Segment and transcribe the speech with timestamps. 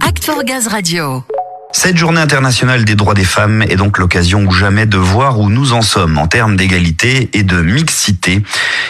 [0.00, 1.22] Act for Gaz Radio.
[1.70, 5.50] Cette journée internationale des droits des femmes est donc l'occasion ou jamais de voir où
[5.50, 8.42] nous en sommes en termes d'égalité et de mixité.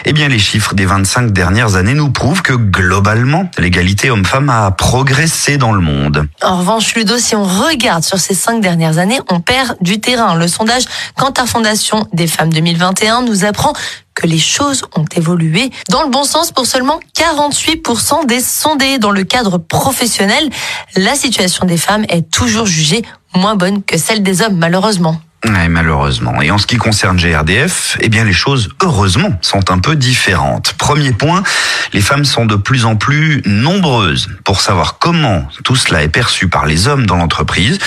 [0.05, 4.71] Eh bien, les chiffres des 25 dernières années nous prouvent que globalement, l'égalité homme-femme a
[4.71, 6.27] progressé dans le monde.
[6.41, 10.35] En revanche, Ludo, si on regarde sur ces cinq dernières années, on perd du terrain.
[10.35, 10.85] Le sondage
[11.15, 13.73] Quant Fondation des femmes 2021 nous apprend
[14.17, 18.97] que les choses ont évolué dans le bon sens pour seulement 48% des sondés.
[18.97, 20.49] Dans le cadre professionnel,
[20.95, 23.03] la situation des femmes est toujours jugée
[23.35, 25.21] moins bonne que celle des hommes, malheureusement.
[25.45, 26.41] Ouais, malheureusement.
[26.41, 30.73] Et en ce qui concerne GRDF, eh bien les choses, heureusement, sont un peu différentes.
[30.73, 31.43] Premier point,
[31.93, 34.29] les femmes sont de plus en plus nombreuses.
[34.43, 37.77] Pour savoir comment tout cela est perçu par les hommes dans l'entreprise,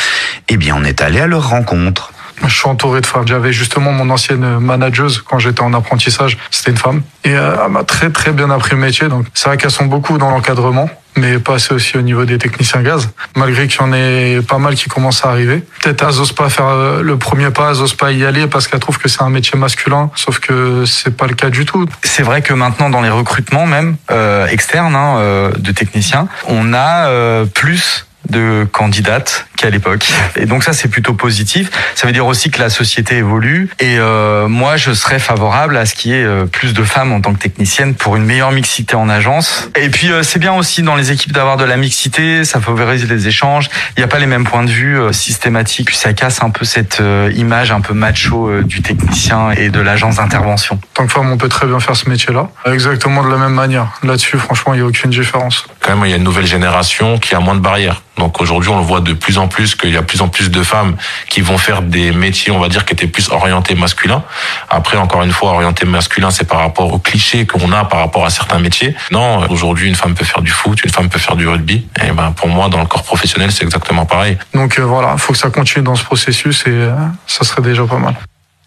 [0.49, 2.13] eh bien on est allé à leur rencontre.
[2.47, 3.27] Je suis entouré de femmes.
[3.27, 7.03] J'avais justement mon ancienne manageuse quand j'étais en apprentissage, c'était une femme.
[7.25, 9.09] Et euh, elle m'a très très bien appris le métier.
[9.09, 12.39] Donc c'est vrai qu'elles sont beaucoup dans l'encadrement, mais pas assez aussi au niveau des
[12.39, 13.11] techniciens gaz.
[13.37, 15.63] Malgré qu'il y en ait pas mal qui commencent à arriver.
[15.83, 18.69] Peut-être elles n'osent pas faire euh, le premier pas, elles n'osent pas y aller parce
[18.69, 20.11] qu'elles trouvent que c'est un métier masculin.
[20.15, 21.87] Sauf que c'est pas le cas du tout.
[22.03, 26.73] C'est vrai que maintenant dans les recrutements même euh, externes hein, euh, de techniciens, on
[26.73, 30.09] a euh, plus de candidates qu'à l'époque.
[30.37, 31.71] Et donc ça, c'est plutôt positif.
[31.95, 33.69] Ça veut dire aussi que la société évolue.
[33.79, 37.13] Et euh, moi, je serais favorable à ce qu'il y ait euh, plus de femmes
[37.13, 39.69] en tant que technicienne pour une meilleure mixité en agence.
[39.77, 42.45] Et puis, euh, c'est bien aussi dans les équipes d'avoir de la mixité.
[42.45, 43.69] Ça favorise les échanges.
[43.97, 45.87] Il n'y a pas les mêmes points de vue euh, systématiques.
[45.87, 49.69] Puis ça casse un peu cette euh, image un peu macho euh, du technicien et
[49.69, 50.81] de l'agence d'intervention.
[50.95, 52.49] Tant que femme, on peut très bien faire ce métier-là.
[52.67, 53.89] Exactement de la même manière.
[54.03, 55.67] Là-dessus, franchement, il n'y a aucune différence.
[55.81, 58.03] Quand même, il y a une nouvelle génération qui a moins de barrières.
[58.19, 60.29] Donc aujourd'hui, on le voit de plus en plus qu'il y a de plus en
[60.29, 60.97] plus de femmes
[61.29, 64.23] qui vont faire des métiers, on va dire, qui étaient plus orientés masculins.
[64.71, 68.25] Après, encore une fois, orienté masculin, c'est par rapport aux clichés qu'on a par rapport
[68.25, 68.95] à certains métiers.
[69.11, 71.87] Non, aujourd'hui, une femme peut faire du foot, une femme peut faire du rugby.
[72.03, 74.39] Et ben, pour moi, dans le corps professionnel, c'est exactement pareil.
[74.55, 76.95] Donc euh, voilà, il faut que ça continue dans ce processus et euh,
[77.27, 78.15] ça serait déjà pas mal.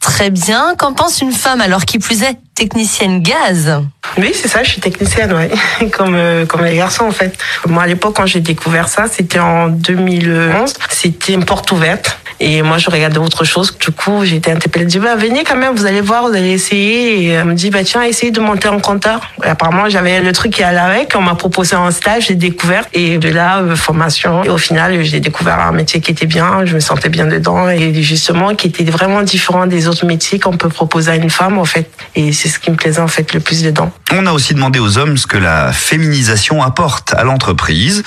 [0.04, 0.76] Très bien.
[0.78, 3.82] Qu'en pense une femme alors qui plus est technicienne gaz
[4.18, 5.50] Oui, c'est ça, je suis technicienne, ouais.
[5.92, 7.38] comme, euh, comme les garçons, en fait.
[7.68, 10.74] Moi, à l'époque, quand j'ai découvert ça, c'était en 2011.
[10.90, 12.20] C'était une porte ouverte.
[12.40, 13.78] Et moi, je regardais autre chose.
[13.78, 14.86] Du coup, été interpellée.
[14.86, 17.24] Je dis, bah, venez quand même, vous allez voir, vous allez essayer.
[17.24, 19.22] Et elle me dit, bah, tiens, essayez de monter en compteur.
[19.44, 21.14] Et apparemment, j'avais le truc qui allait avec.
[21.16, 22.86] On m'a proposé un stage, j'ai découvert.
[22.94, 24.44] Et de là, euh, formation.
[24.44, 26.66] Et au final, j'ai découvert un métier qui était bien.
[26.66, 27.70] Je me sentais bien dedans.
[27.70, 31.58] Et justement, qui était vraiment différent des autres métiers qu'on peut proposer à une femme,
[31.58, 31.90] en fait.
[32.16, 33.92] Et c'est ce qui me plaisait, en fait, le plus dedans.
[34.12, 38.04] On a aussi demandé aux hommes ce que la féminisation apporte à l'entreprise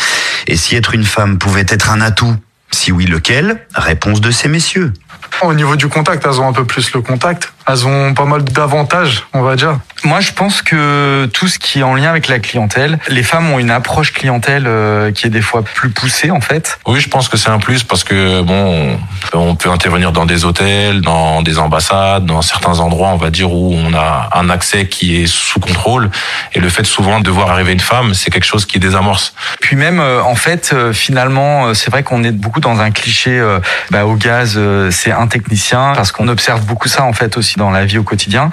[0.47, 2.36] et si être une femme pouvait être un atout?
[2.76, 3.66] Si oui, lequel?
[3.75, 4.92] Réponse de ces messieurs.
[5.41, 7.54] Au niveau du contact, elles ont un peu plus le contact.
[7.69, 9.78] Elles ont pas mal d'avantages, on va dire.
[10.04, 13.50] Moi, je pense que tout ce qui est en lien avec la clientèle, les femmes
[13.50, 16.78] ont une approche clientèle euh, qui est des fois plus poussée, en fait.
[16.87, 18.99] Oui, je pense que c'est un plus parce que bon,
[19.32, 23.53] on peut intervenir dans des hôtels, dans des ambassades, dans certains endroits, on va dire
[23.53, 26.10] où on a un accès qui est sous contrôle.
[26.53, 29.34] Et le fait souvent de voir arriver une femme, c'est quelque chose qui désamorce.
[29.60, 33.43] Puis même, euh, en fait, euh, finalement, c'est vrai qu'on est beaucoup dans un cliché.
[33.91, 34.60] bah, au gaz,
[34.91, 38.02] c'est un technicien parce qu'on observe beaucoup ça en fait aussi dans la vie au
[38.02, 38.50] quotidien.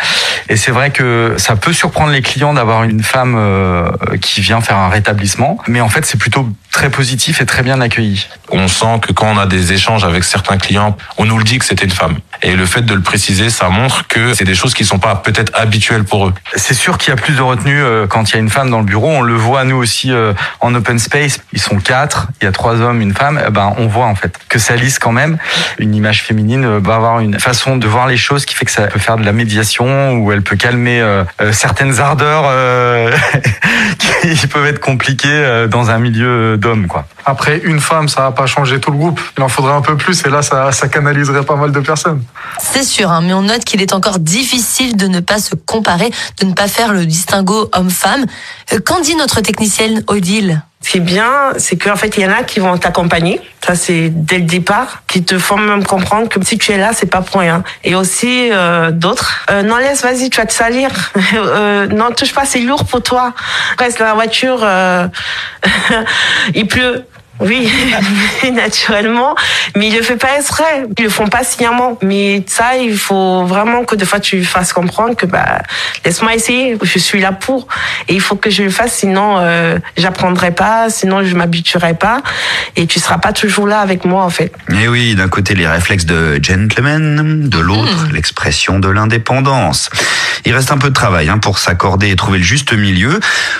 [0.50, 3.90] Et c'est vrai que ça peut surprendre les clients d'avoir une femme euh,
[4.22, 7.80] qui vient faire un rétablissement, mais en fait, c'est plutôt très positif et très bien
[7.82, 8.28] accueilli.
[8.52, 11.60] On sent que quand on a des échanges avec certains clients, on nous le dit
[11.60, 12.18] que c'était une femme.
[12.42, 15.16] Et le fait de le préciser, ça montre que c'est des choses qui sont pas
[15.16, 16.34] peut-être habituelles pour eux.
[16.56, 18.70] C'est sûr qu'il y a plus de retenue euh, quand il y a une femme
[18.70, 19.08] dans le bureau.
[19.08, 21.40] On le voit nous aussi euh, en open space.
[21.54, 23.42] Ils sont quatre, il y a trois hommes, une femme.
[23.48, 25.38] Eh Ben on voit en fait que ça lisse quand même.
[25.78, 28.88] Une image féminine va avoir une façon de voir les choses qui fait que ça
[28.94, 33.12] peut faire de la médiation ou elle peut calmer euh, euh, certaines ardeurs euh,
[34.22, 37.06] qui peuvent être compliquées euh, dans un milieu d'hommes quoi.
[37.26, 39.20] Après, une femme, ça va pas changer tout le groupe.
[39.38, 42.22] Il en faudrait un peu plus et là, ça, ça canaliserait pas mal de personnes.
[42.60, 46.12] C'est sûr, hein, mais on note qu'il est encore difficile de ne pas se comparer,
[46.42, 48.26] de ne pas faire le distinguo homme-femme.
[48.74, 50.62] Euh, Qu'en dit notre technicienne Odile?
[50.84, 53.40] Ce qui est bien, c'est qu'en fait, il y en a qui vont t'accompagner.
[53.66, 56.92] Ça, c'est dès le départ, qui te font même comprendre que si tu es là,
[56.94, 57.64] c'est pas pour rien.
[57.86, 59.46] Et aussi euh, d'autres.
[59.50, 60.90] Euh, non, laisse, vas-y, tu vas te salir.
[61.36, 63.34] Euh, non, touche pas, c'est lourd pour toi.
[63.78, 64.66] Reste dans la voiture.
[66.54, 67.06] il pleut.
[67.40, 67.70] Oui,
[68.54, 69.36] naturellement,
[69.76, 71.98] mais ils le font pas exprès, ils le font pas sciemment.
[72.02, 75.62] Mais ça, il faut vraiment que des fois tu fasses comprendre que bah
[76.06, 77.68] laisse-moi essayer, je suis là pour,
[78.08, 82.22] et il faut que je le fasse, sinon euh, j'apprendrai pas, sinon je m'habituerai pas,
[82.76, 84.54] et tu seras pas toujours là avec moi en fait.
[84.70, 89.90] Et oui, d'un côté les réflexes de gentleman, de l'autre l'expression de l'indépendance.
[90.46, 93.20] Il reste un peu de travail hein, pour s'accorder et trouver le juste milieu.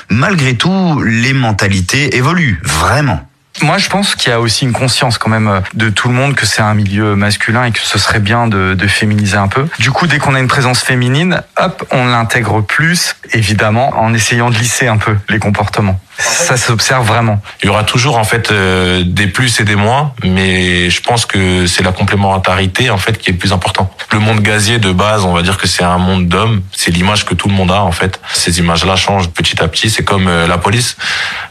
[0.10, 3.28] Malgré tout, les mentalités évoluent vraiment.
[3.64, 6.36] Moi, je pense qu'il y a aussi une conscience quand même de tout le monde
[6.36, 9.70] que c'est un milieu masculin et que ce serait bien de, de féminiser un peu.
[9.80, 14.50] Du coup, dès qu'on a une présence féminine, hop, on l'intègre plus, évidemment, en essayant
[14.50, 15.98] de lisser un peu les comportements.
[16.18, 17.42] Ça s'observe vraiment.
[17.62, 21.26] Il y aura toujours en fait euh, des plus et des moins, mais je pense
[21.26, 23.90] que c'est la complémentarité en fait qui est le plus important.
[24.12, 27.26] Le monde gazier de base, on va dire que c'est un monde d'hommes, c'est l'image
[27.26, 28.20] que tout le monde a en fait.
[28.32, 29.90] Ces images-là changent petit à petit.
[29.90, 30.98] C'est comme euh, la police.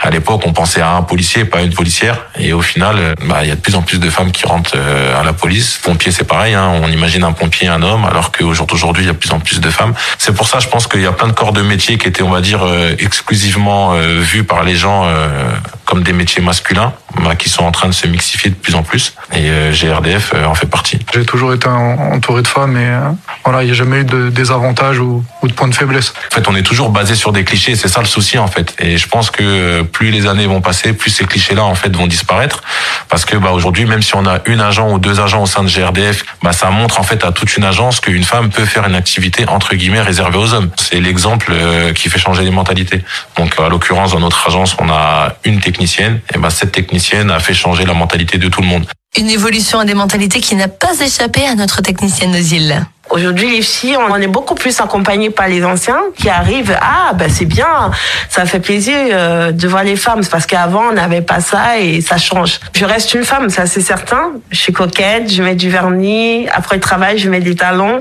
[0.01, 3.15] À l'époque, on pensait à un policier, pas à une policière, et au final, euh,
[3.27, 5.81] bah, il y a de plus en plus de femmes qui rentrent à la police.
[5.83, 6.55] Pompier, c'est pareil.
[6.55, 6.71] Hein.
[6.83, 9.61] On imagine un pompier, un homme, alors qu'aujourd'hui, il y a de plus en plus
[9.61, 9.95] de femmes.
[10.19, 12.23] C'est pour ça, je pense qu'il y a plein de corps de métiers qui étaient,
[12.23, 12.61] on va dire,
[12.99, 15.51] exclusivement vus par les gens euh,
[15.87, 18.83] comme des métiers masculins bah, qui sont en train de se mixifier de plus en
[18.83, 19.15] plus.
[19.33, 20.99] Et euh, GRDF euh, en fait partie.
[21.13, 22.91] J'ai toujours été entouré de femmes et
[23.45, 26.15] voilà, il n'y a jamais eu de désavantages ou, ou, de points de faiblesse.
[26.31, 28.75] En fait, on est toujours basé sur des clichés, c'est ça le souci en fait.
[28.79, 32.07] Et je pense que plus les années vont passer, plus ces clichés-là en fait vont
[32.07, 32.63] disparaître.
[33.09, 35.63] Parce que bah, aujourd'hui, même si on a une agent ou deux agents au sein
[35.63, 38.87] de GRDF, bah, ça montre en fait à toute une agence qu'une femme peut faire
[38.87, 40.71] une activité entre guillemets réservée aux hommes.
[40.81, 41.53] C'est l'exemple
[41.95, 43.05] qui fait changer les mentalités.
[43.37, 46.21] Donc à l'occurrence, dans notre agence, on a une technicienne.
[46.35, 48.87] Et ben cette technicienne a fait changer la mentalité de tout le monde.
[49.19, 52.87] Une évolution des mentalités qui n'a pas échappé à notre technicienne Ozil.
[53.13, 56.75] Aujourd'hui, les filles, on est beaucoup plus accompagnées par les anciens qui arrivent.
[56.81, 57.91] Ah, ben c'est bien,
[58.31, 62.01] ça fait plaisir euh, de voir les femmes parce qu'avant on n'avait pas ça et
[62.01, 62.59] ça change.
[62.75, 64.33] Je reste une femme, ça c'est certain.
[64.51, 66.49] Je suis coquette, je mets du vernis.
[66.55, 68.01] Après le travail, je mets des talons.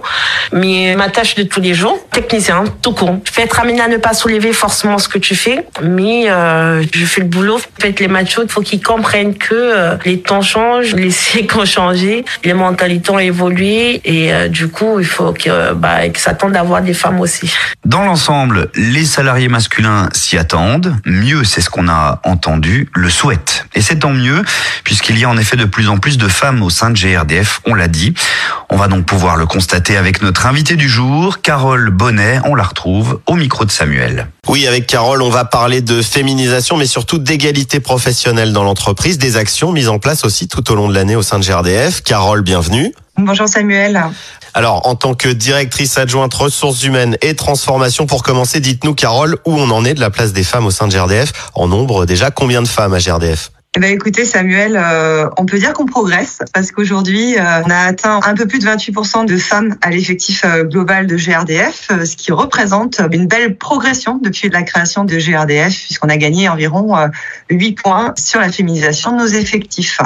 [0.54, 3.18] Mais ma tâche de tous les jours, technicien, tout court.
[3.26, 6.84] Je peux être amenée à ne pas soulever forcément ce que tu fais, mais euh,
[6.94, 7.60] je fais le boulot.
[7.78, 11.66] Peut-être les machos, il faut qu'ils comprennent que euh, les temps changent, les siècles ont
[11.66, 16.82] changé, les mentalités ont évolué et du coup il faut que, bah, qu'ils s'attendent d'avoir
[16.82, 17.52] des femmes aussi.
[17.86, 20.96] Dans l'ensemble, les salariés masculins s'y attendent.
[21.06, 23.66] Mieux, c'est ce qu'on a entendu, le souhaitent.
[23.74, 24.44] Et c'est tant mieux,
[24.84, 27.62] puisqu'il y a en effet de plus en plus de femmes au sein de GRDF,
[27.66, 28.14] on l'a dit.
[28.70, 32.40] On va donc pouvoir le constater avec notre invité du jour, Carole Bonnet.
[32.46, 34.28] On la retrouve au micro de Samuel.
[34.48, 39.38] Oui, avec Carole, on va parler de féminisation, mais surtout d'égalité professionnelle dans l'entreprise, des
[39.38, 42.02] actions mises en place aussi tout au long de l'année au sein de GRDF.
[42.04, 42.94] Carole, bienvenue.
[43.26, 44.02] Bonjour Samuel.
[44.54, 49.54] Alors, en tant que directrice adjointe ressources humaines et transformation, pour commencer, dites-nous, Carole, où
[49.54, 52.32] on en est de la place des femmes au sein de GRDF En nombre, déjà,
[52.32, 56.40] combien de femmes à GRDF eh ben écoutez Samuel, euh, on peut dire qu'on progresse
[56.54, 60.44] parce qu'aujourd'hui euh, on a atteint un peu plus de 28% de femmes à l'effectif
[60.44, 65.74] euh, global de GRDF, ce qui représente une belle progression depuis la création de GRDF
[65.86, 66.98] puisqu'on a gagné environ
[67.50, 70.02] 8 points sur la féminisation de nos effectifs.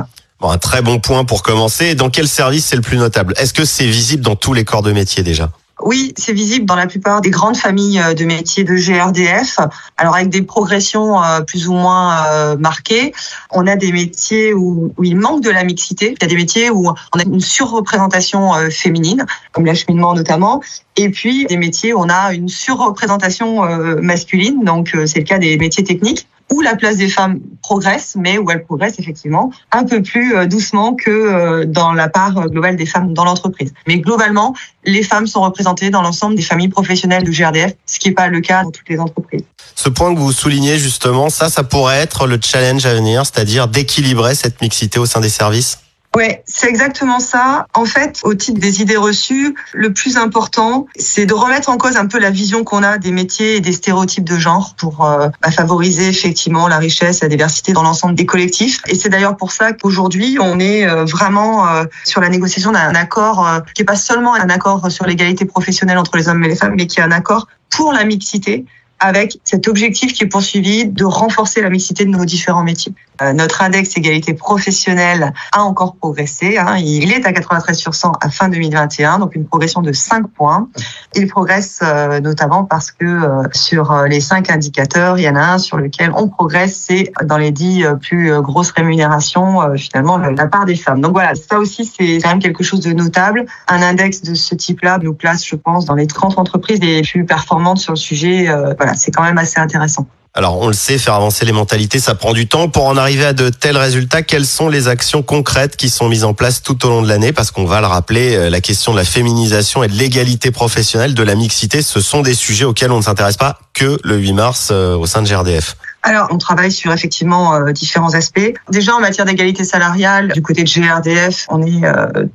[0.52, 1.96] Un très bon point pour commencer.
[1.96, 3.34] Dans quel service c'est le plus notable?
[3.38, 5.50] Est-ce que c'est visible dans tous les corps de métier déjà?
[5.84, 9.60] Oui, c'est visible dans la plupart des grandes familles euh, de métiers de GRDF.
[9.98, 13.14] Alors avec des progressions euh, plus ou moins euh, marquées,
[13.52, 16.16] on a des métiers où, il manque de la mixité.
[16.18, 20.62] Il y a des métiers où on a une surreprésentation féminine, comme l'acheminement notamment,
[20.96, 23.62] et puis des métiers où on a une surreprésentation
[24.02, 24.64] masculine.
[24.64, 28.50] Donc c'est le cas des métiers techniques où la place des femmes progresse, mais où
[28.52, 32.76] elle progresse effectivement un peu plus euh, doucement que euh, dans la part euh, globale
[32.76, 33.74] des femmes dans l'entreprise.
[33.88, 34.56] Mais globalement,
[34.86, 38.28] les femmes sont représentées dans l'ensemble des familles professionnelles de GRDF, ce qui n'est pas
[38.28, 39.44] le cas dans toutes les entreprises.
[39.76, 43.68] Ce point que vous soulignez justement, ça, ça pourrait être le challenge à venir, c'est-à-dire
[43.68, 45.80] d'équilibrer cette mixité au sein des services?
[46.16, 47.68] Ouais, c'est exactement ça.
[47.74, 51.98] En fait, au titre des idées reçues, le plus important, c'est de remettre en cause
[51.98, 55.28] un peu la vision qu'on a des métiers et des stéréotypes de genre pour euh,
[55.42, 58.82] bah, favoriser effectivement la richesse, la diversité dans l'ensemble des collectifs.
[58.88, 62.96] Et c'est d'ailleurs pour ça qu'aujourd'hui, on est euh, vraiment euh, sur la négociation d'un
[62.96, 66.56] accord qui est pas seulement un accord sur l'égalité professionnelle entre les hommes et les
[66.56, 68.64] femmes, mais qui est un accord pour la mixité
[69.00, 72.94] avec cet objectif qui est poursuivi de renforcer la mixité de nos différents métiers.
[73.22, 76.58] Euh, notre index égalité professionnelle a encore progressé.
[76.58, 76.78] Hein.
[76.78, 80.68] Il est à 93 sur 100 à fin 2021, donc une progression de 5 points.
[81.16, 85.54] Il progresse euh, notamment parce que euh, sur les 5 indicateurs, il y en a
[85.54, 90.66] un sur lequel on progresse, c'est dans les 10 plus grosses rémunérations, finalement, la part
[90.66, 91.02] des femmes.
[91.02, 93.46] Donc voilà, ça aussi, c'est quand même quelque chose de notable.
[93.68, 97.26] Un index de ce type-là nous place, je pense, dans les 30 entreprises les plus
[97.26, 98.48] performantes sur le sujet.
[98.78, 100.08] Voilà, c'est quand même assez intéressant.
[100.38, 102.68] Alors on le sait, faire avancer les mentalités, ça prend du temps.
[102.68, 106.26] Pour en arriver à de tels résultats, quelles sont les actions concrètes qui sont mises
[106.26, 107.32] en place tout au long de l'année?
[107.32, 111.14] Parce qu'on va le rappeler, euh, la question de la féminisation et de l'égalité professionnelle,
[111.14, 114.34] de la mixité, ce sont des sujets auxquels on ne s'intéresse pas que le 8
[114.34, 115.78] mars euh, au sein de GRDF.
[116.04, 118.54] Alors, on travaille sur effectivement euh, différents aspects.
[118.70, 121.82] Déjà, en matière d'égalité salariale, du côté de GRDF, on est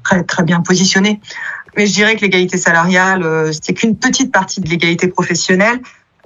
[0.05, 1.21] très très bien positionné.
[1.77, 5.81] Mais je dirais que l'égalité salariale, c'est qu'une petite partie de l'égalité professionnelle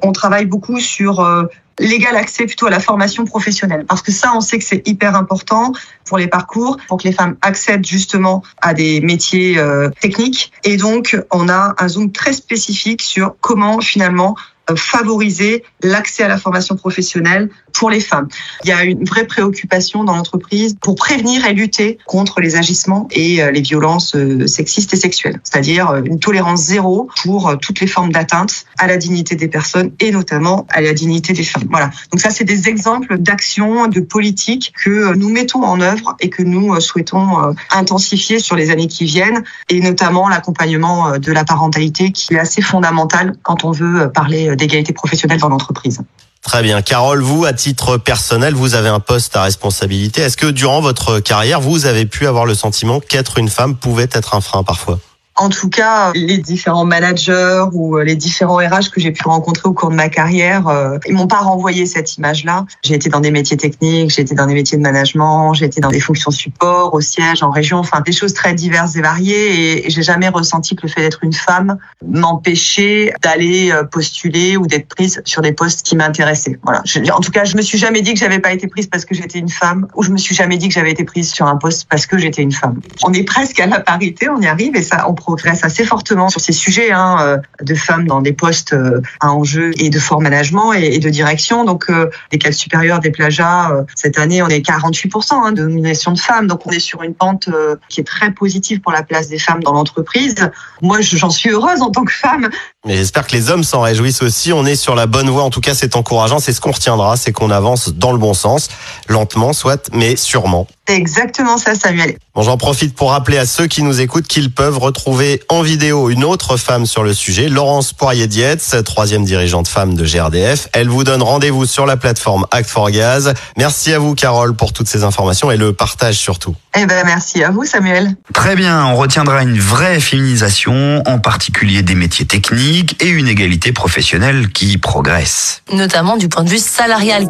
[0.04, 1.44] on travaille beaucoup sur euh,
[1.78, 3.84] l'égal accès plutôt à la formation professionnelle.
[3.86, 5.72] Parce que ça, on sait que c'est hyper important
[6.04, 10.52] pour les parcours, pour que les femmes accèdent justement à des métiers euh, techniques.
[10.62, 14.36] Et donc, on a un zoom très spécifique sur comment finalement
[14.76, 18.28] favoriser l'accès à la formation professionnelle pour les femmes.
[18.62, 23.08] Il y a une vraie préoccupation dans l'entreprise pour prévenir et lutter contre les agissements
[23.10, 27.86] et euh, les violences euh, sexistes et sexuelles, c'est-à-dire une tolérance zéro pour toutes les
[27.86, 31.64] formes d'atteinte à la dignité des personnes et notamment à la dignité des femmes.
[31.70, 31.90] Voilà.
[32.12, 36.42] Donc ça, c'est des exemples d'actions, de politiques que nous mettons en œuvre et que
[36.42, 42.34] nous souhaitons intensifier sur les années qui viennent et notamment l'accompagnement de la parentalité qui
[42.34, 46.00] est assez fondamental quand on veut parler d'égalité professionnelle dans l'entreprise.
[46.42, 46.82] Très bien.
[46.82, 50.20] Carole, vous, à titre personnel, vous avez un poste à responsabilité.
[50.20, 54.08] Est-ce que durant votre carrière, vous avez pu avoir le sentiment qu'être une femme pouvait
[54.12, 54.98] être un frein parfois?
[55.36, 59.68] En tout cas, les différents managers ou euh, les différents RH que j'ai pu rencontrer
[59.68, 62.66] au cours de ma carrière, euh, ils m'ont pas renvoyé cette image-là.
[62.82, 65.80] J'ai été dans des métiers techniques, j'ai été dans des métiers de management, j'ai été
[65.80, 69.86] dans des fonctions support, au siège, en région, enfin des choses très diverses et variées.
[69.86, 74.68] Et j'ai jamais ressenti que le fait d'être une femme m'empêchait d'aller euh, postuler ou
[74.68, 76.60] d'être prise sur des postes qui m'intéressaient.
[76.62, 76.84] Voilà.
[77.12, 79.16] en tout cas, je me suis jamais dit que j'avais pas été prise parce que
[79.16, 81.56] j'étais une femme, ou je me suis jamais dit que j'avais été prise sur un
[81.56, 82.80] poste parce que j'étais une femme.
[83.02, 86.40] On est presque à la parité, on y arrive et ça, progresse assez fortement sur
[86.40, 90.20] ces sujets hein, euh, de femmes dans des postes euh, à enjeu et de fort
[90.20, 91.64] management et, de direction.
[91.64, 96.12] Donc, euh, les cadres supérieurs des plagiats, cette année, on est 48% hein, de nomination
[96.12, 96.46] de femmes.
[96.46, 97.48] Donc, on est sur une pente
[97.88, 100.50] qui est très positive pour la place des femmes dans l'entreprise.
[100.82, 102.50] Moi, j'en suis heureuse en tant que femme.
[102.86, 104.52] Mais j'espère que les hommes s'en réjouissent aussi.
[104.52, 105.42] On est sur la bonne voie.
[105.42, 106.38] En tout cas, c'est encourageant.
[106.38, 107.16] C'est ce qu'on retiendra.
[107.16, 108.68] C'est qu'on avance dans le bon sens.
[109.08, 110.66] Lentement, soit, mais sûrement.
[110.86, 112.18] C'est exactement ça, Samuel.
[112.34, 116.10] Bon, j'en profite pour rappeler à ceux qui nous écoutent qu'ils peuvent retrouver en vidéo
[116.10, 120.68] une autre femme sur le sujet, Laurence Poirier-Dietz, troisième dirigeante femme de GRDF.
[120.74, 123.32] Elle vous donne rendez-vous sur la plateforme Act for Gaz.
[123.56, 126.54] Merci à vous, Carole, pour toutes ces informations et le partage surtout.
[126.76, 128.14] Eh ben, merci à vous, Samuel.
[128.34, 128.84] Très bien.
[128.84, 134.78] On retiendra une vraie féminisation, en particulier des métiers techniques et une égalité professionnelle qui
[134.78, 135.62] progresse.
[135.72, 137.28] Notamment du point de vue salarial.